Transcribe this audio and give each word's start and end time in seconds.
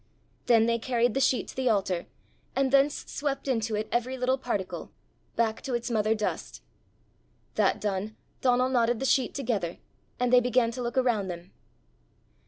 Then 0.47 0.65
they 0.65 0.79
carried 0.79 1.13
the 1.13 1.19
sheet 1.19 1.47
to 1.49 1.55
the 1.55 1.69
altar, 1.69 2.07
and 2.55 2.71
thence 2.71 3.05
swept 3.07 3.47
into 3.47 3.75
it 3.75 3.87
every 3.91 4.17
little 4.17 4.39
particle, 4.39 4.91
back 5.35 5.61
to 5.61 5.75
its 5.75 5.91
mother 5.91 6.15
dust. 6.15 6.63
That 7.53 7.79
done, 7.79 8.15
Donal 8.41 8.69
knotted 8.69 8.99
the 8.99 9.05
sheet 9.05 9.35
together, 9.35 9.77
and 10.19 10.33
they 10.33 10.39
began 10.41 10.71
to 10.71 10.81
look 10.81 10.97
around 10.97 11.27
them. 11.27 11.51